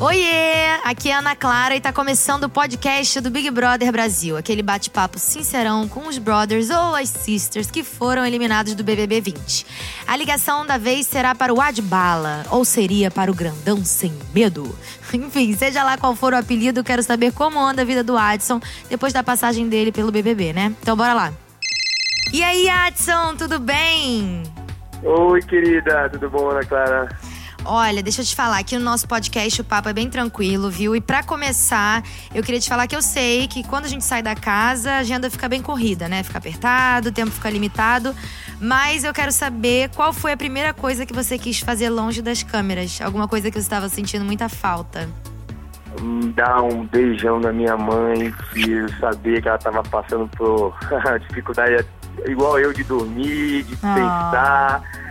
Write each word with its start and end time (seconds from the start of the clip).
Oiê! 0.00 0.74
Aqui 0.82 1.08
é 1.08 1.14
Ana 1.14 1.36
Clara 1.36 1.76
e 1.76 1.80
tá 1.80 1.92
começando 1.92 2.44
o 2.44 2.48
podcast 2.48 3.20
do 3.20 3.30
Big 3.30 3.48
Brother 3.50 3.92
Brasil, 3.92 4.36
aquele 4.36 4.60
bate-papo 4.60 5.20
sincerão 5.20 5.86
com 5.86 6.08
os 6.08 6.18
brothers 6.18 6.68
ou 6.68 6.96
as 6.96 7.08
sisters 7.08 7.70
que 7.70 7.84
foram 7.84 8.26
eliminados 8.26 8.74
do 8.74 8.82
BBB 8.82 9.20
20. 9.20 9.64
A 10.04 10.16
ligação 10.16 10.66
da 10.66 10.76
vez 10.76 11.06
será 11.06 11.32
para 11.32 11.54
o 11.54 11.60
Adbala, 11.60 12.44
ou 12.50 12.64
seria 12.64 13.08
para 13.08 13.30
o 13.30 13.34
Grandão 13.34 13.84
Sem 13.84 14.12
Medo. 14.34 14.76
Enfim, 15.14 15.56
seja 15.56 15.84
lá 15.84 15.96
qual 15.96 16.16
for 16.16 16.32
o 16.32 16.36
apelido, 16.36 16.82
quero 16.82 17.02
saber 17.02 17.32
como 17.32 17.60
anda 17.60 17.82
a 17.82 17.84
vida 17.84 18.02
do 18.02 18.18
Adson 18.18 18.60
depois 18.90 19.12
da 19.12 19.22
passagem 19.22 19.68
dele 19.68 19.92
pelo 19.92 20.10
BBB, 20.10 20.52
né? 20.52 20.74
Então 20.82 20.96
bora 20.96 21.14
lá. 21.14 21.32
E 22.32 22.42
aí, 22.42 22.68
Adson, 22.68 23.36
tudo 23.36 23.60
bem? 23.60 24.42
Oi, 25.04 25.40
querida, 25.42 26.10
tudo 26.10 26.28
bom, 26.28 26.50
Ana 26.50 26.64
Clara? 26.64 27.08
Olha, 27.66 28.02
deixa 28.02 28.20
eu 28.20 28.24
te 28.26 28.36
falar, 28.36 28.58
aqui 28.58 28.76
no 28.76 28.84
nosso 28.84 29.08
podcast 29.08 29.58
o 29.62 29.64
papo 29.64 29.88
é 29.88 29.92
bem 29.94 30.10
tranquilo, 30.10 30.70
viu? 30.70 30.94
E 30.94 31.00
para 31.00 31.22
começar, 31.22 32.02
eu 32.34 32.42
queria 32.42 32.60
te 32.60 32.68
falar 32.68 32.86
que 32.86 32.94
eu 32.94 33.00
sei 33.00 33.48
que 33.48 33.64
quando 33.64 33.86
a 33.86 33.88
gente 33.88 34.04
sai 34.04 34.22
da 34.22 34.34
casa, 34.34 34.92
a 34.92 34.98
agenda 34.98 35.30
fica 35.30 35.48
bem 35.48 35.62
corrida, 35.62 36.06
né? 36.06 36.22
Fica 36.22 36.36
apertado, 36.36 37.08
o 37.08 37.12
tempo 37.12 37.30
fica 37.30 37.48
limitado. 37.48 38.14
Mas 38.60 39.02
eu 39.02 39.14
quero 39.14 39.32
saber 39.32 39.88
qual 39.96 40.12
foi 40.12 40.32
a 40.32 40.36
primeira 40.36 40.74
coisa 40.74 41.06
que 41.06 41.14
você 41.14 41.38
quis 41.38 41.60
fazer 41.60 41.88
longe 41.88 42.20
das 42.20 42.42
câmeras? 42.42 43.00
Alguma 43.00 43.26
coisa 43.26 43.50
que 43.50 43.54
você 43.56 43.62
estava 43.64 43.88
sentindo 43.88 44.24
muita 44.26 44.48
falta? 44.50 45.08
Dar 46.34 46.60
um 46.60 46.84
beijão 46.86 47.40
na 47.40 47.50
minha 47.52 47.76
mãe, 47.78 48.34
e 48.56 48.70
eu 48.70 48.88
sabia 49.00 49.40
que 49.40 49.48
ela 49.48 49.56
estava 49.56 49.82
passando 49.84 50.28
por 50.36 50.76
dificuldade 51.28 51.86
igual 52.26 52.58
eu 52.58 52.72
de 52.74 52.84
dormir, 52.84 53.62
de 53.64 53.74
Ah. 53.82 53.94
pensar. 53.94 55.03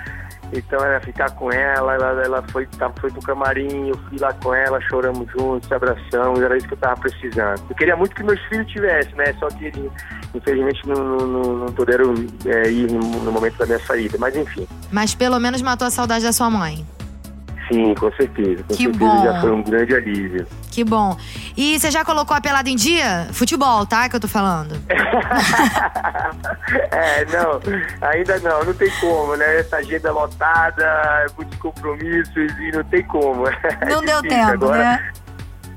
Então 0.55 0.79
era 0.83 0.99
ficar 1.01 1.31
com 1.31 1.51
ela, 1.51 1.93
ela, 1.95 2.23
ela 2.23 2.43
foi, 2.51 2.65
tá, 2.67 2.91
foi 2.99 3.09
pro 3.11 3.21
camarim, 3.21 3.89
eu 3.89 3.97
fui 4.09 4.19
lá 4.19 4.31
com 4.33 4.53
ela, 4.53 4.79
choramos 4.81 5.27
juntos, 5.31 5.71
abraçamos, 5.71 6.41
era 6.41 6.55
isso 6.57 6.67
que 6.67 6.73
eu 6.73 6.77
tava 6.77 6.99
precisando. 7.01 7.61
Eu 7.69 7.75
queria 7.75 7.95
muito 7.95 8.15
que 8.15 8.23
meus 8.23 8.39
filhos 8.45 8.67
tivessem, 8.71 9.15
né? 9.15 9.33
Só 9.39 9.47
que 9.47 9.65
eles, 9.65 9.91
infelizmente 10.33 10.87
não, 10.87 10.95
não, 11.03 11.17
não- 11.27 11.55
não 11.57 11.73
puderam 11.73 12.13
é, 12.45 12.69
ir 12.69 12.91
no, 12.91 12.99
no 12.99 13.31
momento 13.31 13.57
da 13.57 13.65
minha 13.65 13.79
saída. 13.79 14.17
Mas 14.19 14.35
enfim, 14.35 14.67
Mas 14.91 15.15
pelo 15.15 15.39
menos 15.39 15.61
matou 15.61 15.87
a 15.87 15.91
saudade 15.91 16.23
da 16.25 16.31
sua 16.31 16.49
mãe. 16.49 16.85
Sim, 17.67 17.93
com 17.95 18.11
certeza. 18.13 18.63
Com 18.63 18.75
Que 18.75 18.83
certeza 18.83 18.99
bom. 19.05 19.23
já 19.23 19.41
foi 19.41 19.51
um 19.51 19.63
grande 19.63 19.95
alívio. 19.95 20.47
Que 20.71 20.83
bom. 20.83 21.17
E 21.55 21.79
você 21.79 21.91
já 21.91 22.03
colocou 22.03 22.35
a 22.35 22.41
pelada 22.41 22.69
em 22.69 22.75
dia? 22.75 23.27
Futebol, 23.31 23.85
tá? 23.85 24.09
Que 24.09 24.15
eu 24.15 24.19
tô 24.19 24.27
falando. 24.27 24.75
é, 26.91 27.25
não, 27.25 27.59
ainda 28.09 28.39
não, 28.39 28.63
não 28.65 28.73
tem 28.73 28.89
como, 28.99 29.35
né? 29.35 29.59
Essa 29.59 29.77
agenda 29.77 30.11
lotada, 30.11 31.25
muitos 31.37 31.57
compromissos 31.59 32.51
e 32.59 32.71
não 32.73 32.83
tem 32.83 33.03
como. 33.03 33.43
É 33.81 33.85
Não 33.85 34.01
deu 34.03 34.21
difícil 34.21 34.45
tempo, 34.45 34.65
agora. 34.65 34.77
né? 34.77 35.11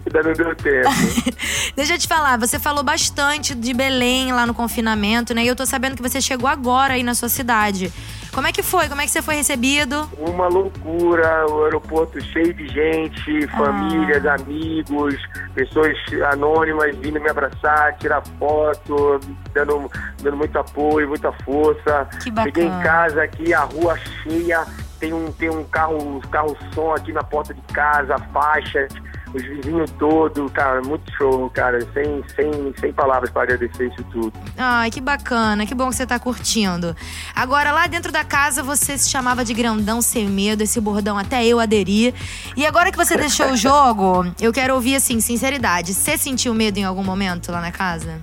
Ainda 0.06 0.22
não 0.22 0.32
deu 0.32 0.54
tempo. 0.56 0.88
Deixa 1.74 1.94
eu 1.94 1.98
te 1.98 2.06
falar, 2.06 2.38
você 2.38 2.58
falou 2.58 2.82
bastante 2.84 3.54
de 3.54 3.72
Belém 3.74 4.32
lá 4.32 4.46
no 4.46 4.54
confinamento, 4.54 5.34
né? 5.34 5.44
E 5.44 5.48
eu 5.48 5.56
tô 5.56 5.64
sabendo 5.66 5.96
que 5.96 6.02
você 6.02 6.20
chegou 6.20 6.48
agora 6.48 6.94
aí 6.94 7.02
na 7.02 7.14
sua 7.14 7.28
cidade. 7.28 7.92
Como 8.36 8.46
é 8.46 8.52
que 8.52 8.62
foi? 8.62 8.86
Como 8.86 9.00
é 9.00 9.04
que 9.06 9.10
você 9.10 9.22
foi 9.22 9.36
recebido? 9.36 10.06
Uma 10.18 10.46
loucura, 10.46 11.46
o 11.50 11.64
aeroporto 11.64 12.20
cheio 12.20 12.52
de 12.52 12.68
gente, 12.68 13.48
Ah. 13.50 13.56
famílias, 13.56 14.26
amigos, 14.26 15.14
pessoas 15.54 15.96
anônimas 16.30 16.94
vindo 16.96 17.18
me 17.18 17.30
abraçar, 17.30 17.96
tirar 17.96 18.22
foto, 18.38 19.18
dando, 19.54 19.90
dando 20.22 20.36
muito 20.36 20.58
apoio, 20.58 21.08
muita 21.08 21.32
força. 21.46 22.06
Que 22.22 22.30
bacana. 22.30 22.54
Cheguei 22.54 22.66
em 22.66 22.82
casa 22.82 23.22
aqui, 23.22 23.54
a 23.54 23.60
rua 23.60 23.96
cheia, 24.22 24.66
tem 25.00 25.14
um, 25.14 25.32
tem 25.32 25.48
um 25.48 25.64
carro, 25.64 26.20
carro 26.30 26.54
som 26.74 26.92
aqui 26.92 27.14
na 27.14 27.24
porta 27.24 27.54
de 27.54 27.62
casa, 27.72 28.18
faixas, 28.34 28.92
os 29.36 29.42
vizinhos 29.42 29.90
todos, 29.92 30.50
cara, 30.52 30.80
muito 30.82 31.10
show, 31.12 31.50
cara, 31.50 31.80
sem, 31.92 32.24
sem, 32.34 32.74
sem 32.80 32.92
palavras 32.92 33.30
para 33.30 33.42
agradecer 33.42 33.88
isso 33.88 34.02
tudo. 34.04 34.32
Ai, 34.56 34.90
que 34.90 35.00
bacana, 35.00 35.66
que 35.66 35.74
bom 35.74 35.90
que 35.90 35.96
você 35.96 36.06
tá 36.06 36.18
curtindo. 36.18 36.96
Agora, 37.34 37.70
lá 37.70 37.86
dentro 37.86 38.10
da 38.10 38.24
casa, 38.24 38.62
você 38.62 38.96
se 38.96 39.10
chamava 39.10 39.44
de 39.44 39.52
grandão 39.52 40.00
sem 40.00 40.26
medo, 40.26 40.62
esse 40.62 40.80
bordão 40.80 41.18
até 41.18 41.44
eu 41.44 41.60
aderi. 41.60 42.14
E 42.56 42.66
agora 42.66 42.90
que 42.90 42.96
você 42.96 43.16
deixou 43.16 43.50
o 43.52 43.56
jogo, 43.56 44.24
eu 44.40 44.52
quero 44.52 44.74
ouvir 44.74 44.96
assim, 44.96 45.20
sinceridade. 45.20 45.92
Você 45.92 46.16
sentiu 46.16 46.54
medo 46.54 46.78
em 46.78 46.84
algum 46.84 47.04
momento 47.04 47.52
lá 47.52 47.60
na 47.60 47.70
casa? 47.70 48.20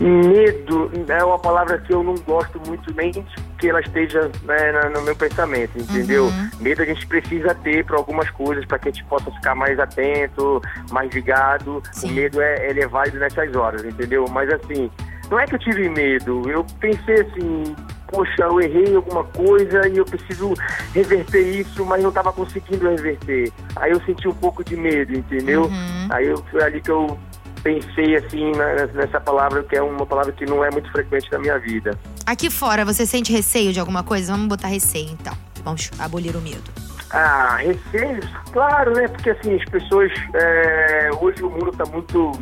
Medo 0.00 0.90
é 1.08 1.24
uma 1.24 1.38
palavra 1.38 1.78
que 1.78 1.92
eu 1.92 2.02
não 2.02 2.14
gosto 2.14 2.60
muito 2.66 2.94
nem 2.94 3.10
que 3.58 3.68
ela 3.68 3.80
esteja 3.80 4.30
né, 4.44 4.90
no 4.94 5.02
meu 5.02 5.16
pensamento, 5.16 5.78
entendeu? 5.78 6.26
Uhum. 6.26 6.50
Medo 6.60 6.82
a 6.82 6.84
gente 6.84 7.06
precisa 7.06 7.54
ter 7.56 7.84
para 7.84 7.96
algumas 7.96 8.30
coisas, 8.30 8.64
para 8.64 8.78
que 8.78 8.88
a 8.88 8.92
gente 8.92 9.04
possa 9.04 9.30
ficar 9.30 9.54
mais 9.54 9.78
atento, 9.78 10.62
mais 10.90 11.12
ligado. 11.12 11.82
Sim. 11.92 12.10
O 12.10 12.14
medo 12.14 12.40
é, 12.40 12.70
ele 12.70 12.80
é 12.80 12.86
válido 12.86 13.18
nessas 13.18 13.54
horas, 13.54 13.84
entendeu? 13.84 14.26
Mas 14.30 14.48
assim, 14.52 14.90
não 15.30 15.38
é 15.38 15.46
que 15.46 15.56
eu 15.56 15.58
tive 15.58 15.88
medo, 15.88 16.48
eu 16.48 16.64
pensei 16.80 17.20
assim, 17.20 17.76
poxa, 18.06 18.42
eu 18.42 18.60
errei 18.60 18.94
alguma 18.94 19.24
coisa 19.24 19.86
e 19.88 19.98
eu 19.98 20.04
preciso 20.04 20.54
reverter 20.94 21.60
isso, 21.60 21.84
mas 21.84 22.02
não 22.02 22.08
estava 22.08 22.32
conseguindo 22.32 22.88
reverter. 22.88 23.52
Aí 23.76 23.90
eu 23.90 24.00
senti 24.02 24.28
um 24.28 24.34
pouco 24.34 24.64
de 24.64 24.76
medo, 24.76 25.12
entendeu? 25.12 25.64
Uhum. 25.64 26.08
Aí 26.10 26.26
eu, 26.26 26.38
foi 26.50 26.62
ali 26.62 26.80
que 26.80 26.90
eu 26.90 27.18
pensei 27.62 28.16
assim 28.16 28.52
na- 28.52 28.86
nessa 28.86 29.20
palavra 29.20 29.62
que 29.62 29.76
é 29.76 29.82
uma 29.82 30.06
palavra 30.06 30.32
que 30.32 30.44
não 30.46 30.64
é 30.64 30.70
muito 30.70 30.90
frequente 30.92 31.30
na 31.32 31.38
minha 31.38 31.58
vida. 31.58 31.98
Aqui 32.26 32.50
fora, 32.50 32.84
você 32.84 33.04
sente 33.06 33.32
receio 33.32 33.72
de 33.72 33.80
alguma 33.80 34.02
coisa? 34.02 34.32
Vamos 34.32 34.48
botar 34.48 34.68
receio, 34.68 35.10
então. 35.10 35.32
Vamos 35.64 35.90
abolir 35.98 36.36
o 36.36 36.40
medo. 36.40 36.70
Ah, 37.10 37.56
receios, 37.56 38.26
claro, 38.52 38.92
né? 38.94 39.08
Porque 39.08 39.30
assim, 39.30 39.54
as 39.54 39.64
pessoas. 39.70 40.12
é, 40.34 41.10
hoje 41.20 41.42
o 41.42 41.50
mundo 41.50 41.72
tá 41.72 41.84
muito 41.86 42.32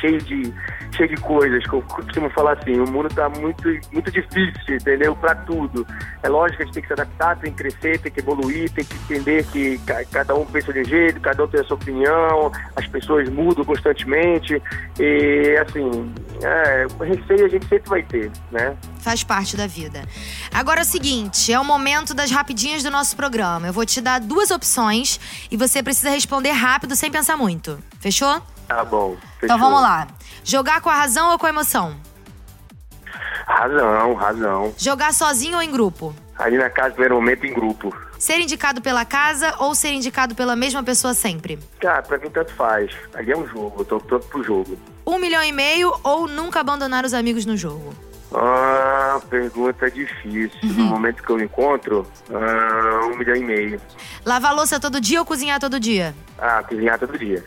cheio 0.00 0.18
de, 0.22 0.52
cheio 0.96 1.08
de 1.08 1.16
coisas. 1.22 1.62
que 1.64 1.72
Eu 1.74 1.82
costumo 1.82 2.30
falar 2.30 2.52
assim, 2.54 2.78
o 2.80 2.88
mundo 2.90 3.08
tá 3.14 3.28
muito, 3.28 3.68
muito 3.92 4.10
difícil, 4.10 4.76
entendeu? 4.76 5.14
Para 5.16 5.34
tudo. 5.34 5.86
É 6.22 6.28
lógico 6.28 6.58
que 6.58 6.62
a 6.62 6.66
gente 6.66 6.74
tem 6.74 6.82
que 6.82 6.86
se 6.88 6.92
adaptar, 6.94 7.36
tem 7.38 7.52
que 7.52 7.58
crescer, 7.58 7.98
tem 7.98 8.12
que 8.12 8.20
evoluir, 8.20 8.70
tem 8.70 8.84
que 8.84 8.94
entender 8.94 9.44
que 9.46 9.78
ca- 9.86 10.04
cada 10.10 10.34
um 10.34 10.44
pensa 10.46 10.72
de 10.72 10.80
um 10.80 10.84
jeito, 10.84 11.20
cada 11.20 11.44
um 11.44 11.48
tem 11.48 11.60
a 11.60 11.64
sua 11.64 11.76
opinião, 11.76 12.52
as 12.76 12.86
pessoas 12.86 13.28
mudam 13.28 13.64
constantemente. 13.64 14.60
E 14.98 15.56
assim, 15.60 16.12
é, 16.42 16.86
receio 17.04 17.46
a 17.46 17.48
gente 17.48 17.66
sempre 17.68 17.88
vai 17.88 18.02
ter, 18.02 18.30
né? 18.50 18.76
Faz 19.00 19.22
parte 19.24 19.56
da 19.56 19.66
vida. 19.66 20.02
Agora 20.52 20.80
é 20.80 20.82
o 20.82 20.86
seguinte, 20.86 21.52
é 21.52 21.58
o 21.58 21.64
momento 21.64 22.14
das 22.14 22.30
rapidinhas 22.30 22.82
do 22.82 22.90
nosso 22.90 23.16
programa. 23.16 23.66
Eu 23.66 23.72
vou 23.72 23.84
te 23.86 24.00
dar 24.00 24.20
duas 24.20 24.50
opções 24.50 25.18
e 25.50 25.56
você 25.56 25.82
precisa 25.82 26.10
responder 26.10 26.50
rápido, 26.52 26.94
sem 26.94 27.10
pensar 27.10 27.36
muito. 27.36 27.78
Fechou? 28.00 28.40
Tá 28.68 28.84
bom. 28.84 29.16
Então 29.38 29.56
fechou. 29.56 29.58
vamos 29.58 29.80
lá. 29.80 30.06
Jogar 30.44 30.80
com 30.80 30.90
a 30.90 30.94
razão 30.94 31.30
ou 31.32 31.38
com 31.38 31.46
a 31.46 31.50
emoção? 31.50 31.96
Razão, 33.46 34.14
razão. 34.14 34.74
Jogar 34.78 35.12
sozinho 35.12 35.56
ou 35.56 35.62
em 35.62 35.70
grupo? 35.70 36.14
Ali 36.38 36.56
na 36.56 36.70
casa, 36.70 36.90
primeiro 36.90 37.16
momento, 37.16 37.44
em 37.46 37.52
grupo. 37.52 37.94
Ser 38.18 38.38
indicado 38.40 38.80
pela 38.80 39.04
casa 39.04 39.54
ou 39.58 39.74
ser 39.74 39.90
indicado 39.92 40.34
pela 40.34 40.54
mesma 40.56 40.82
pessoa 40.82 41.12
sempre? 41.12 41.58
Cara, 41.80 42.02
pra 42.02 42.18
mim 42.18 42.30
tanto 42.30 42.52
faz. 42.54 42.90
Ali 43.14 43.32
é 43.32 43.36
um 43.36 43.46
jogo, 43.46 43.74
eu 43.80 43.84
tô 43.84 43.98
pronto 44.00 44.26
pro 44.28 44.42
jogo. 44.44 44.78
Um 45.06 45.18
milhão 45.18 45.42
e 45.42 45.52
meio 45.52 45.92
ou 46.04 46.28
nunca 46.28 46.60
abandonar 46.60 47.04
os 47.04 47.12
amigos 47.12 47.44
no 47.44 47.56
jogo? 47.56 47.92
Ah, 48.34 49.01
pergunta 49.20 49.90
difícil. 49.90 50.58
Uhum. 50.62 50.72
No 50.72 50.84
momento 50.84 51.22
que 51.22 51.30
eu 51.30 51.40
encontro, 51.40 52.06
ah, 52.30 53.06
um 53.06 53.16
milhão 53.16 53.36
e 53.36 53.44
meio. 53.44 53.80
Lavar 54.24 54.54
louça 54.54 54.78
todo 54.78 55.00
dia 55.00 55.20
ou 55.20 55.26
cozinhar 55.26 55.58
todo 55.60 55.78
dia? 55.78 56.14
Ah, 56.38 56.62
cozinhar 56.62 56.98
todo 56.98 57.18
dia. 57.18 57.44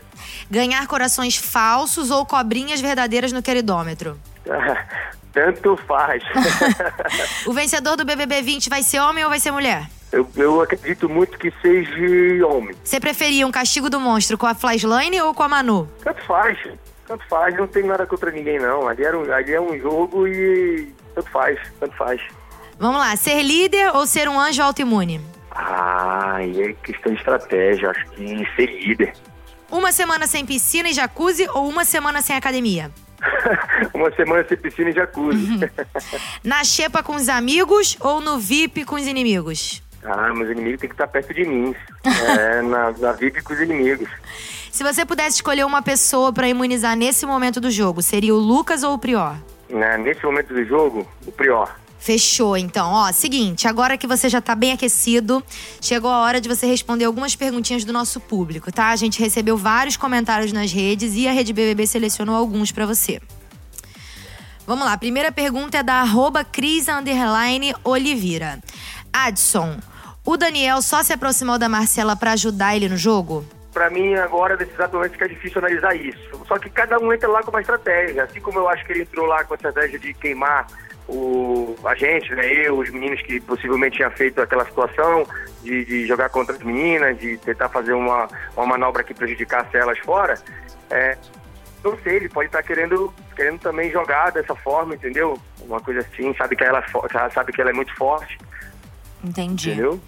Ganhar 0.50 0.86
corações 0.86 1.36
falsos 1.36 2.10
ou 2.10 2.24
cobrinhas 2.24 2.80
verdadeiras 2.80 3.32
no 3.32 3.42
queridômetro? 3.42 4.18
Tanto 5.32 5.76
faz. 5.86 6.22
O 7.46 7.52
vencedor 7.52 7.96
do 7.96 8.04
BBB 8.04 8.42
20 8.42 8.70
vai 8.70 8.82
ser 8.82 9.00
homem 9.00 9.22
ou 9.22 9.30
vai 9.30 9.38
ser 9.38 9.50
mulher? 9.50 9.86
eu, 10.12 10.26
eu 10.36 10.60
acredito 10.60 11.08
muito 11.08 11.38
que 11.38 11.52
seja 11.60 12.46
homem. 12.46 12.74
Você 12.82 12.98
preferia 12.98 13.46
um 13.46 13.50
castigo 13.50 13.90
do 13.90 14.00
monstro 14.00 14.38
com 14.38 14.46
a 14.46 14.54
Flashline 14.54 15.20
ou 15.20 15.34
com 15.34 15.42
a 15.42 15.48
Manu? 15.48 15.88
Tanto 16.02 16.22
faz. 16.24 16.58
Tanto 17.06 17.24
faz. 17.28 17.56
Não 17.56 17.66
tem 17.66 17.84
nada 17.84 18.06
contra 18.06 18.30
ninguém, 18.30 18.58
não. 18.58 18.88
Ali, 18.88 19.04
era 19.04 19.18
um, 19.18 19.32
ali 19.32 19.52
é 19.52 19.60
um 19.60 19.78
jogo 19.78 20.26
e 20.26 20.94
tanto 21.16 21.30
faz. 21.30 21.58
Tanto 21.80 21.96
faz. 21.96 22.20
Vamos 22.78 22.98
lá, 23.00 23.16
ser 23.16 23.42
líder 23.42 23.96
ou 23.96 24.06
ser 24.06 24.28
um 24.28 24.38
anjo 24.38 24.62
autoimune? 24.62 25.20
Ah, 25.50 26.38
e 26.42 26.60
é 26.60 26.72
questão 26.74 27.12
de 27.12 27.18
estratégia. 27.18 27.90
Acho 27.90 28.06
que 28.10 28.46
ser 28.54 28.66
líder. 28.66 29.14
Uma 29.70 29.90
semana 29.90 30.26
sem 30.26 30.44
piscina 30.44 30.88
e 30.90 30.92
jacuzzi 30.92 31.48
ou 31.54 31.66
uma 31.68 31.84
semana 31.84 32.20
sem 32.20 32.36
academia? 32.36 32.90
Uma 33.94 34.14
semana 34.14 34.46
sem 34.46 34.58
piscina 34.58 34.90
e 34.90 34.92
jacuzzi. 34.92 35.52
Uhum. 35.52 35.60
Na 36.44 36.62
xepa 36.62 37.02
com 37.02 37.14
os 37.14 37.30
amigos 37.30 37.96
ou 37.98 38.20
no 38.20 38.38
VIP 38.38 38.84
com 38.84 38.94
os 38.94 39.06
inimigos? 39.06 39.82
Ah, 40.04 40.32
meus 40.34 40.50
inimigos 40.50 40.80
têm 40.80 40.88
que 40.88 40.94
estar 40.94 41.08
perto 41.08 41.32
de 41.32 41.44
mim. 41.44 41.74
É, 42.04 42.60
na, 42.62 42.92
na 42.92 43.12
VIP 43.12 43.42
com 43.42 43.54
os 43.54 43.60
inimigos. 43.60 44.08
Se 44.70 44.84
você 44.84 45.06
pudesse 45.06 45.36
escolher 45.36 45.64
uma 45.64 45.80
pessoa 45.80 46.30
pra 46.30 46.46
imunizar 46.46 46.94
nesse 46.94 47.24
momento 47.24 47.58
do 47.58 47.70
jogo, 47.70 48.02
seria 48.02 48.34
o 48.34 48.38
Lucas 48.38 48.82
ou 48.82 48.92
o 48.92 48.98
Prior? 48.98 49.34
Né, 49.68 49.98
nesse 49.98 50.24
momento 50.24 50.54
do 50.54 50.64
jogo, 50.64 51.06
o 51.26 51.32
Prior. 51.32 51.74
Fechou, 51.98 52.56
então. 52.56 52.92
Ó, 52.92 53.10
seguinte, 53.10 53.66
agora 53.66 53.98
que 53.98 54.06
você 54.06 54.28
já 54.28 54.40
tá 54.40 54.54
bem 54.54 54.72
aquecido, 54.72 55.42
chegou 55.80 56.10
a 56.10 56.20
hora 56.20 56.40
de 56.40 56.48
você 56.48 56.66
responder 56.66 57.04
algumas 57.04 57.34
perguntinhas 57.34 57.84
do 57.84 57.92
nosso 57.92 58.20
público, 58.20 58.70
tá? 58.70 58.90
A 58.90 58.96
gente 58.96 59.18
recebeu 59.18 59.56
vários 59.56 59.96
comentários 59.96 60.52
nas 60.52 60.72
redes 60.72 61.14
e 61.14 61.26
a 61.26 61.32
Rede 61.32 61.52
BBB 61.52 61.86
selecionou 61.86 62.36
alguns 62.36 62.70
para 62.70 62.86
você. 62.86 63.20
Vamos 64.66 64.84
lá, 64.84 64.92
a 64.92 64.98
primeira 64.98 65.32
pergunta 65.32 65.78
é 65.78 65.82
da 65.82 65.94
arroba 65.94 66.44
Cris 66.44 66.86
Olivira. 67.82 68.60
Adson, 69.12 69.76
o 70.24 70.36
Daniel 70.36 70.82
só 70.82 71.02
se 71.02 71.12
aproximou 71.12 71.58
da 71.58 71.68
Marcela 71.68 72.14
para 72.14 72.32
ajudar 72.32 72.76
ele 72.76 72.88
no 72.88 72.96
jogo? 72.96 73.44
Para 73.76 73.90
mim, 73.90 74.14
agora, 74.14 74.56
exato 74.58 74.96
momento, 74.96 75.12
fica 75.12 75.28
difícil 75.28 75.58
analisar 75.58 75.94
isso. 75.94 76.46
Só 76.48 76.58
que 76.58 76.70
cada 76.70 76.98
um 76.98 77.12
entra 77.12 77.28
lá 77.28 77.42
com 77.42 77.50
uma 77.50 77.60
estratégia. 77.60 78.24
Assim 78.24 78.40
como 78.40 78.58
eu 78.58 78.66
acho 78.70 78.82
que 78.86 78.92
ele 78.92 79.02
entrou 79.02 79.26
lá 79.26 79.44
com 79.44 79.52
a 79.52 79.56
estratégia 79.56 79.98
de 79.98 80.14
queimar 80.14 80.66
o, 81.06 81.76
a 81.84 81.94
gente, 81.94 82.34
né, 82.34 82.50
eu, 82.66 82.78
os 82.78 82.88
meninos 82.88 83.20
que 83.20 83.38
possivelmente 83.38 83.96
tinham 83.96 84.10
feito 84.12 84.40
aquela 84.40 84.64
situação 84.64 85.26
de, 85.62 85.84
de 85.84 86.06
jogar 86.06 86.30
contra 86.30 86.56
as 86.56 86.62
meninas, 86.62 87.18
de 87.18 87.36
tentar 87.36 87.68
fazer 87.68 87.92
uma, 87.92 88.26
uma 88.56 88.64
manobra 88.64 89.04
que 89.04 89.12
prejudicasse 89.12 89.76
elas 89.76 89.98
fora, 89.98 90.40
é, 90.88 91.18
não 91.84 91.98
sei, 91.98 92.16
ele 92.16 92.30
pode 92.30 92.46
estar 92.46 92.62
querendo, 92.62 93.12
querendo 93.36 93.60
também 93.60 93.90
jogar 93.90 94.32
dessa 94.32 94.54
forma, 94.54 94.94
entendeu? 94.94 95.38
Uma 95.60 95.80
coisa 95.80 96.00
assim, 96.00 96.34
sabe 96.34 96.56
que 96.56 96.64
ela, 96.64 96.82
sabe 97.30 97.52
que 97.52 97.60
ela 97.60 97.68
é 97.68 97.74
muito 97.74 97.94
forte. 97.94 98.38
Entendi. 99.22 99.72
Entendeu? 99.72 100.00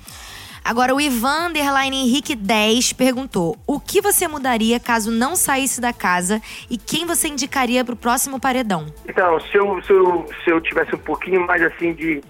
Agora, 0.69 0.95
o 0.95 1.01
Ivan 1.01 1.47
Underline 1.47 1.97
Henrique 1.97 2.37
10 2.37 2.93
perguntou: 2.93 3.57
O 3.67 3.81
que 3.81 4.03
você 4.03 4.29
mudaria 4.29 4.79
caso 4.79 5.11
não 5.11 5.35
saísse 5.35 5.81
da 5.81 5.95
casa 5.95 6.43
e 6.69 6.77
quem 6.77 7.07
você 7.07 7.27
indicaria 7.27 7.83
para 7.83 7.95
o 7.95 7.97
próximo 7.97 8.39
paredão? 8.39 8.85
Então, 9.09 9.41
se 9.41 9.57
eu, 9.57 9.83
se, 9.83 9.91
eu, 9.91 10.27
se 10.45 10.51
eu 10.51 10.61
tivesse 10.61 10.95
um 10.95 10.99
pouquinho 10.99 11.47
mais 11.47 11.63
assim 11.63 11.95
de. 11.95 12.23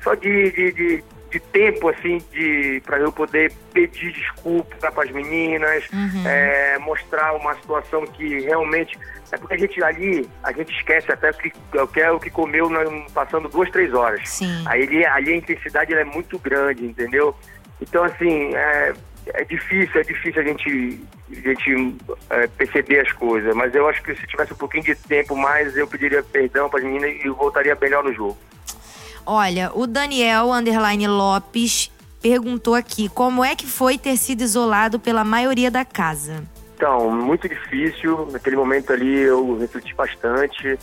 Só 0.00 0.14
de, 0.14 0.52
de, 0.52 0.72
de 0.72 1.04
de 1.32 1.40
tempo 1.40 1.88
assim 1.88 2.18
de 2.30 2.82
para 2.84 2.98
eu 2.98 3.10
poder 3.10 3.50
pedir 3.72 4.12
desculpa 4.12 4.90
para 4.90 5.04
as 5.04 5.10
meninas, 5.10 5.82
uhum. 5.90 6.28
é, 6.28 6.78
mostrar 6.78 7.32
uma 7.32 7.54
situação 7.54 8.06
que 8.06 8.40
realmente 8.40 8.98
é 9.32 9.38
porque 9.38 9.54
a 9.54 9.58
gente 9.58 9.82
ali 9.82 10.28
a 10.42 10.52
gente 10.52 10.70
esquece 10.76 11.10
até 11.10 11.30
o 11.30 11.34
que, 11.34 11.50
que 11.50 12.00
é 12.00 12.12
o 12.12 12.20
que 12.20 12.28
comeu 12.28 12.68
passando 13.14 13.48
duas 13.48 13.70
três 13.70 13.94
horas. 13.94 14.28
Sim. 14.28 14.62
Aí 14.66 14.82
ali, 14.82 15.06
ali 15.06 15.32
a 15.32 15.36
intensidade 15.36 15.94
é 15.94 16.04
muito 16.04 16.38
grande, 16.38 16.84
entendeu? 16.84 17.34
Então, 17.82 18.04
assim, 18.04 18.54
é, 18.54 18.94
é 19.34 19.44
difícil, 19.44 20.00
é 20.00 20.04
difícil 20.04 20.40
a 20.40 20.44
gente, 20.44 21.00
a 21.30 21.34
gente 21.34 21.96
é, 22.30 22.46
perceber 22.46 23.00
as 23.00 23.12
coisas, 23.12 23.54
mas 23.56 23.74
eu 23.74 23.88
acho 23.88 24.02
que 24.02 24.14
se 24.14 24.26
tivesse 24.26 24.52
um 24.52 24.56
pouquinho 24.56 24.84
de 24.84 24.94
tempo 24.94 25.36
mais, 25.36 25.76
eu 25.76 25.86
pediria 25.86 26.22
perdão 26.22 26.70
para 26.70 26.78
as 26.78 26.84
meninas 26.84 27.10
e 27.24 27.28
voltaria 27.28 27.76
melhor 27.80 28.04
no 28.04 28.12
jogo. 28.12 28.38
Olha, 29.26 29.70
o 29.74 29.86
Daniel 29.86 30.52
Underline 30.52 31.06
Lopes 31.08 31.90
perguntou 32.20 32.74
aqui 32.74 33.08
como 33.08 33.44
é 33.44 33.56
que 33.56 33.66
foi 33.66 33.98
ter 33.98 34.16
sido 34.16 34.42
isolado 34.42 34.98
pela 35.00 35.24
maioria 35.24 35.70
da 35.70 35.84
casa. 35.84 36.44
Então, 36.76 37.10
muito 37.10 37.48
difícil. 37.48 38.28
Naquele 38.32 38.56
momento 38.56 38.92
ali 38.92 39.20
eu 39.20 39.58
refleti 39.58 39.94
bastante. 39.94 40.78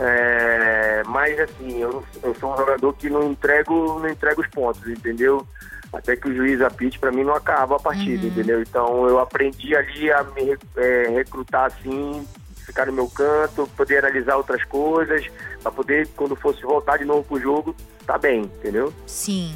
É, 0.00 1.02
mas 1.06 1.38
assim, 1.38 1.80
eu, 1.80 2.04
eu 2.22 2.34
sou 2.34 2.52
um 2.52 2.56
jogador 2.56 2.92
que 2.94 3.08
não 3.08 3.30
entrego, 3.30 4.00
não 4.00 4.08
entrego 4.08 4.40
os 4.40 4.48
pontos, 4.48 4.84
entendeu? 4.88 5.46
Até 5.94 6.16
que 6.16 6.28
o 6.28 6.34
juiz 6.34 6.60
apite, 6.60 6.98
para 6.98 7.12
mim 7.12 7.24
não 7.24 7.34
acaba 7.34 7.76
a 7.76 7.80
partida, 7.80 8.22
uhum. 8.22 8.28
entendeu? 8.28 8.62
Então 8.62 9.08
eu 9.08 9.18
aprendi 9.18 9.74
ali 9.74 10.10
a 10.12 10.22
me 10.24 10.56
é, 10.76 11.08
recrutar 11.08 11.66
assim, 11.66 12.26
ficar 12.66 12.86
no 12.86 12.92
meu 12.92 13.08
canto, 13.08 13.68
poder 13.76 13.98
analisar 13.98 14.36
outras 14.36 14.64
coisas, 14.64 15.26
para 15.62 15.70
poder, 15.70 16.08
quando 16.16 16.34
fosse 16.36 16.62
voltar 16.62 16.98
de 16.98 17.04
novo 17.04 17.22
pro 17.24 17.40
jogo, 17.40 17.76
tá 18.06 18.18
bem, 18.18 18.42
entendeu? 18.42 18.92
Sim. 19.06 19.54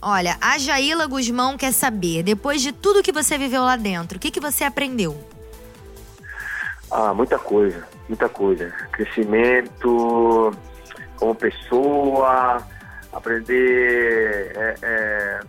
Olha, 0.00 0.36
a 0.40 0.58
Jaila 0.58 1.06
Guzmão 1.06 1.56
quer 1.56 1.72
saber, 1.72 2.22
depois 2.22 2.60
de 2.60 2.72
tudo 2.72 3.02
que 3.02 3.12
você 3.12 3.38
viveu 3.38 3.62
lá 3.62 3.76
dentro, 3.76 4.18
o 4.18 4.20
que, 4.20 4.30
que 4.30 4.40
você 4.40 4.64
aprendeu? 4.64 5.16
Ah, 6.90 7.12
muita 7.12 7.38
coisa, 7.38 7.86
muita 8.08 8.28
coisa. 8.28 8.70
Crescimento 8.92 10.52
como 11.16 11.34
pessoa, 11.34 12.62
aprender 13.12 14.52
é, 14.54 14.74
é, 14.82 15.40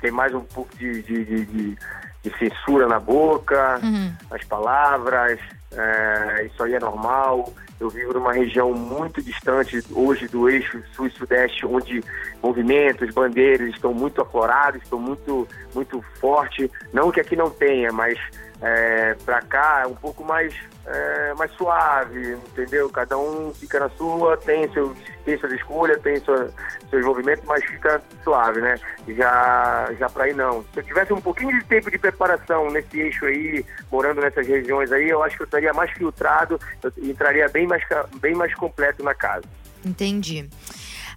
tem 0.00 0.10
mais 0.10 0.34
um 0.34 0.40
pouco 0.40 0.74
de, 0.76 1.02
de, 1.02 1.24
de, 1.24 1.76
de 2.22 2.38
censura 2.38 2.86
na 2.86 2.98
boca, 2.98 3.80
uhum. 3.82 4.12
as 4.30 4.44
palavras, 4.44 5.38
é, 5.72 6.46
isso 6.46 6.62
aí 6.62 6.74
é 6.74 6.80
normal. 6.80 7.52
Eu 7.78 7.90
vivo 7.90 8.14
numa 8.14 8.32
região 8.32 8.72
muito 8.72 9.22
distante 9.22 9.82
hoje 9.92 10.26
do 10.28 10.48
eixo 10.48 10.82
sul 10.92 11.06
e 11.06 11.10
sudeste, 11.10 11.66
onde 11.66 12.02
movimentos, 12.42 13.12
bandeiras 13.12 13.68
estão 13.70 13.92
muito 13.92 14.22
aflorados, 14.22 14.82
estão 14.82 14.98
muito, 14.98 15.46
muito 15.74 16.02
fortes. 16.18 16.70
Não 16.92 17.10
que 17.10 17.20
aqui 17.20 17.36
não 17.36 17.50
tenha, 17.50 17.92
mas 17.92 18.18
é, 18.62 19.14
para 19.24 19.42
cá 19.42 19.82
é 19.84 19.86
um 19.86 19.94
pouco 19.94 20.24
mais, 20.24 20.54
é, 20.86 21.34
mais 21.34 21.52
suave, 21.52 22.32
entendeu? 22.32 22.88
Cada 22.88 23.18
um 23.18 23.52
fica 23.52 23.78
na 23.78 23.90
sua, 23.90 24.38
tem, 24.38 24.72
seu, 24.72 24.96
tem 25.26 25.36
suas 25.38 25.52
escolhas, 25.52 26.00
tem 26.00 26.18
sua, 26.20 26.48
seus 26.88 27.04
movimentos, 27.04 27.44
mas 27.44 27.62
fica 27.64 28.00
suave, 28.22 28.60
né? 28.60 28.76
Já, 29.08 29.92
já 29.98 30.08
para 30.08 30.28
ir 30.28 30.36
não. 30.36 30.64
Se 30.72 30.78
eu 30.78 30.84
tivesse 30.84 31.12
um 31.12 31.20
pouquinho 31.20 31.58
de 31.58 31.64
tempo 31.66 31.90
de 31.90 31.98
preparação 31.98 32.70
nesse 32.70 32.98
eixo 32.98 33.26
aí, 33.26 33.66
morando 33.90 34.20
nessas 34.20 34.46
regiões 34.46 34.90
aí, 34.92 35.08
eu 35.08 35.22
acho 35.22 35.36
que 35.36 35.42
eu 35.42 35.46
estaria 35.46 35.72
mais 35.72 35.90
filtrado, 35.90 36.58
eu 36.82 36.92
entraria 37.02 37.48
bem 37.48 37.66
mais, 37.66 37.82
bem 38.20 38.34
mais 38.34 38.54
completo 38.54 39.02
na 39.02 39.14
casa. 39.14 39.44
Entendi. 39.84 40.48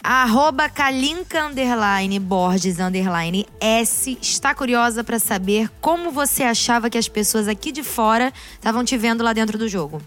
arroba 0.04 0.68
Kalinka 0.70 1.46
underline 1.46 2.20
Borges 2.20 2.80
underline 2.80 3.46
S 3.62 4.18
está 4.20 4.56
curiosa 4.56 5.04
para 5.04 5.20
saber 5.20 5.70
como 5.80 6.12
você 6.12 6.44
achava 6.44 6.90
que 6.90 6.98
as 6.98 7.08
pessoas 7.08 7.48
aqui 7.48 7.72
de 7.72 7.84
fora 7.84 8.34
estavam 8.54 8.84
te 8.84 8.98
vendo 8.98 9.24
lá 9.24 9.34
dentro 9.34 9.58
do 9.58 9.68
jogo. 9.68 10.02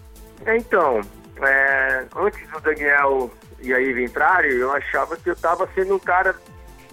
Então, 0.45 0.99
é, 1.41 2.05
antes 2.15 2.49
do 2.49 2.59
Daniel 2.59 3.31
e 3.63 3.73
aí 3.73 4.03
entrarem, 4.03 4.51
eu 4.51 4.71
achava 4.73 5.15
que 5.15 5.29
eu 5.29 5.33
estava 5.33 5.67
sendo 5.73 5.95
um 5.95 5.99
cara 5.99 6.35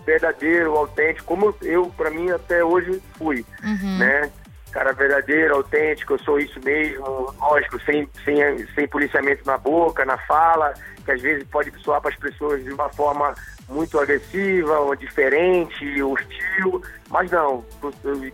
verdadeiro, 0.06 0.76
autêntico, 0.76 1.26
como 1.26 1.54
eu, 1.62 1.92
para 1.96 2.10
mim, 2.10 2.30
até 2.30 2.64
hoje 2.64 3.02
fui, 3.18 3.44
uhum. 3.62 3.98
né? 3.98 4.30
Cara 4.72 4.92
verdadeiro, 4.92 5.56
autêntico, 5.56 6.14
eu 6.14 6.18
sou 6.20 6.38
isso 6.38 6.60
mesmo, 6.64 7.34
lógico, 7.38 7.80
sem, 7.80 8.08
sem, 8.24 8.66
sem 8.74 8.86
policiamento 8.86 9.44
na 9.44 9.58
boca, 9.58 10.04
na 10.04 10.16
fala, 10.16 10.72
que 11.04 11.10
às 11.10 11.20
vezes 11.20 11.46
pode 11.48 11.72
soar 11.82 12.00
para 12.00 12.10
as 12.10 12.16
pessoas 12.16 12.62
de 12.62 12.72
uma 12.72 12.88
forma 12.88 13.34
muito 13.68 13.98
agressiva, 13.98 14.78
ou 14.78 14.94
diferente, 14.94 16.00
hostil, 16.02 16.82
mas 17.08 17.30
não, 17.32 17.64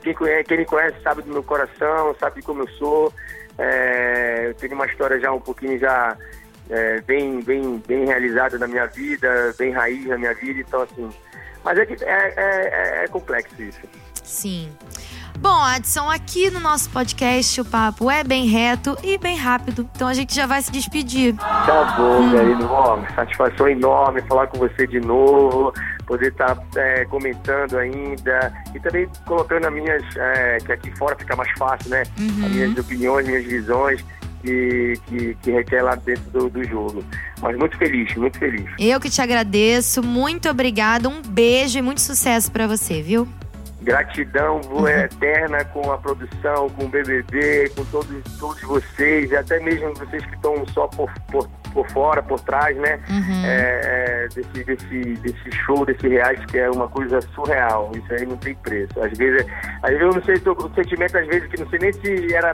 quem, 0.02 0.12
conhece, 0.12 0.44
quem 0.44 0.58
me 0.58 0.66
conhece 0.66 1.00
sabe 1.02 1.22
do 1.22 1.32
meu 1.32 1.42
coração, 1.42 2.14
sabe 2.20 2.42
como 2.42 2.62
eu 2.62 2.68
sou, 2.68 3.12
é, 3.58 4.48
eu 4.48 4.54
tenho 4.54 4.74
uma 4.74 4.86
história 4.86 5.18
já 5.18 5.32
um 5.32 5.40
pouquinho 5.40 5.78
já 5.78 6.16
é, 6.70 7.00
bem, 7.02 7.40
bem, 7.42 7.82
bem 7.86 8.04
realizada 8.04 8.58
na 8.58 8.66
minha 8.66 8.86
vida, 8.86 9.54
bem 9.58 9.72
raiz 9.72 10.06
na 10.06 10.18
minha 10.18 10.34
vida, 10.34 10.60
então 10.60 10.82
assim. 10.82 11.10
Mas 11.64 11.78
é, 11.78 11.86
que 11.86 12.04
é, 12.04 12.34
é, 12.36 13.04
é 13.04 13.08
complexo 13.08 13.60
isso. 13.60 13.80
Sim. 14.22 14.70
Bom, 15.38 15.62
Adson, 15.62 16.10
aqui 16.10 16.50
no 16.50 16.58
nosso 16.60 16.88
podcast 16.90 17.60
o 17.60 17.64
papo 17.64 18.10
é 18.10 18.24
bem 18.24 18.46
reto 18.46 18.96
e 19.02 19.18
bem 19.18 19.36
rápido. 19.36 19.88
Então 19.94 20.08
a 20.08 20.14
gente 20.14 20.34
já 20.34 20.46
vai 20.46 20.62
se 20.62 20.72
despedir. 20.72 21.36
Tá 21.36 21.94
bom, 21.96 22.22
hum. 22.22 22.30
querido. 22.30 22.66
Ó, 22.66 22.98
satisfação 23.14 23.68
enorme 23.68 24.22
falar 24.22 24.46
com 24.46 24.58
você 24.58 24.86
de 24.86 24.98
novo, 24.98 25.72
poder 26.06 26.28
estar 26.28 26.54
tá, 26.54 26.80
é, 26.80 27.04
comentando 27.04 27.76
ainda 27.76 28.52
e 28.74 28.80
também 28.80 29.08
colocando 29.26 29.66
as 29.66 29.72
minhas, 29.72 30.02
é, 30.16 30.58
que 30.58 30.72
aqui 30.72 30.96
fora 30.96 31.14
fica 31.16 31.36
mais 31.36 31.50
fácil, 31.58 31.90
né? 31.90 32.02
Uhum. 32.18 32.46
As 32.46 32.52
minhas 32.52 32.78
opiniões, 32.78 33.26
minhas 33.26 33.44
visões 33.44 34.04
que, 34.46 34.94
que, 35.06 35.34
que 35.42 35.50
requer 35.50 35.82
lá 35.82 35.96
dentro 35.96 36.30
do, 36.30 36.48
do, 36.48 36.64
jogo. 36.64 37.04
Mas 37.40 37.56
muito 37.56 37.76
feliz, 37.76 38.14
muito 38.14 38.38
feliz. 38.38 38.64
Eu 38.78 39.00
que 39.00 39.10
te 39.10 39.20
agradeço, 39.20 40.02
muito 40.02 40.48
obrigado, 40.48 41.08
um 41.08 41.20
beijo 41.20 41.78
e 41.78 41.82
muito 41.82 42.00
sucesso 42.00 42.50
para 42.52 42.66
você, 42.66 43.02
viu? 43.02 43.26
Gratidão 43.82 44.60
uhum. 44.70 44.86
eterna 44.88 45.64
com 45.64 45.90
a 45.90 45.98
produção, 45.98 46.70
com 46.70 46.84
o 46.84 46.88
BBB, 46.88 47.70
com 47.70 47.84
todos, 47.86 48.38
todos 48.38 48.62
vocês, 48.62 49.30
e 49.30 49.36
até 49.36 49.58
mesmo 49.60 49.92
vocês 49.94 50.24
que 50.24 50.34
estão 50.34 50.64
só 50.68 50.86
por, 50.86 51.12
por, 51.30 51.48
por 51.76 51.86
fora, 51.90 52.22
por 52.22 52.40
trás, 52.40 52.74
né? 52.78 52.98
Uhum. 53.10 53.44
É, 53.44 53.80
é, 53.84 54.28
desse, 54.34 54.64
desse, 54.64 55.14
desse 55.20 55.52
show, 55.52 55.84
desse 55.84 56.08
reality, 56.08 56.46
que 56.46 56.58
é 56.58 56.70
uma 56.70 56.88
coisa 56.88 57.20
surreal. 57.34 57.92
Isso 57.94 58.14
aí 58.14 58.24
não 58.24 58.38
tem 58.38 58.54
preço. 58.54 58.98
Às 58.98 59.16
vezes, 59.18 59.46
às 59.82 59.90
vezes 59.90 60.00
eu 60.00 60.12
não 60.14 60.24
sei, 60.24 60.38
tô, 60.38 60.52
o 60.52 60.74
sentimento 60.74 61.18
às 61.18 61.26
vezes 61.26 61.46
que 61.50 61.60
não 61.60 61.68
sei 61.68 61.78
nem 61.80 61.92
se 61.92 62.34
era 62.34 62.52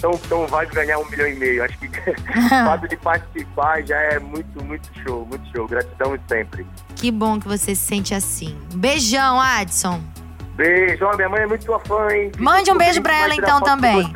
tão, 0.00 0.12
tão 0.28 0.46
válido 0.48 0.74
ganhar 0.74 0.98
um 0.98 1.08
milhão 1.08 1.28
e 1.28 1.34
meio. 1.36 1.62
Acho 1.62 1.78
que 1.78 1.86
o 2.10 2.48
fato 2.48 2.88
de 2.88 2.96
participar 2.96 3.80
já 3.86 3.96
é 3.96 4.18
muito, 4.18 4.64
muito 4.64 4.90
show, 5.06 5.24
muito 5.24 5.48
show. 5.56 5.68
Gratidão 5.68 6.18
sempre. 6.28 6.66
Que 6.96 7.12
bom 7.12 7.38
que 7.38 7.46
você 7.46 7.76
se 7.76 7.82
sente 7.82 8.12
assim. 8.12 8.58
Beijão, 8.74 9.40
Adson. 9.40 10.00
Beijo. 10.56 11.04
Ó, 11.04 11.16
minha 11.16 11.28
mãe 11.28 11.42
é 11.42 11.46
muito 11.46 11.64
sua 11.64 11.78
fã, 11.80 12.08
hein? 12.10 12.32
Mande 12.38 12.70
um 12.72 12.78
beijo 12.78 13.02
pra 13.02 13.16
ela 13.18 13.34
então 13.34 13.60
também. 13.60 14.10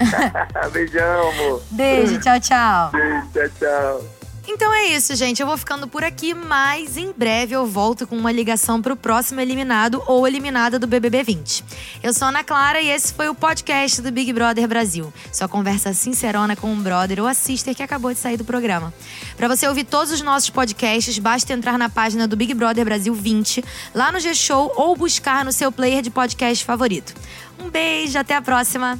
Beijão, 0.72 1.30
amor. 1.30 1.62
Beijo, 1.70 2.20
tchau, 2.20 2.40
tchau. 2.40 2.90
Beijo, 2.92 3.28
tchau, 3.32 3.48
tchau. 3.58 4.20
Então 4.52 4.74
é 4.74 4.86
isso, 4.88 5.14
gente. 5.14 5.40
Eu 5.40 5.46
vou 5.46 5.56
ficando 5.56 5.86
por 5.86 6.02
aqui, 6.02 6.34
mas 6.34 6.96
em 6.96 7.12
breve 7.12 7.54
eu 7.54 7.66
volto 7.66 8.04
com 8.04 8.16
uma 8.16 8.32
ligação 8.32 8.82
pro 8.82 8.96
próximo 8.96 9.40
eliminado 9.40 10.02
ou 10.08 10.26
eliminada 10.26 10.76
do 10.76 10.88
BBB 10.88 11.22
20. 11.22 11.64
Eu 12.02 12.12
sou 12.12 12.26
Ana 12.26 12.42
Clara 12.42 12.80
e 12.80 12.88
esse 12.88 13.14
foi 13.14 13.28
o 13.28 13.34
podcast 13.34 14.02
do 14.02 14.10
Big 14.10 14.32
Brother 14.32 14.66
Brasil. 14.66 15.12
Sua 15.32 15.46
conversa 15.46 15.92
sincerona 15.92 16.56
com 16.56 16.66
um 16.72 16.82
brother 16.82 17.20
ou 17.20 17.28
a 17.28 17.34
sister 17.34 17.76
que 17.76 17.82
acabou 17.82 18.12
de 18.12 18.18
sair 18.18 18.36
do 18.36 18.44
programa. 18.44 18.92
Para 19.36 19.46
você 19.46 19.68
ouvir 19.68 19.84
todos 19.84 20.10
os 20.10 20.20
nossos 20.20 20.50
podcasts, 20.50 21.16
basta 21.18 21.52
entrar 21.52 21.78
na 21.78 21.88
página 21.88 22.26
do 22.26 22.36
Big 22.36 22.52
Brother 22.52 22.84
Brasil 22.84 23.14
20, 23.14 23.64
lá 23.94 24.10
no 24.10 24.18
G-Show 24.18 24.72
ou 24.74 24.96
buscar 24.96 25.44
no 25.44 25.52
seu 25.52 25.70
player 25.70 26.02
de 26.02 26.10
podcast 26.10 26.64
favorito. 26.64 27.14
Um 27.56 27.70
beijo, 27.70 28.18
até 28.18 28.34
a 28.34 28.42
próxima! 28.42 28.98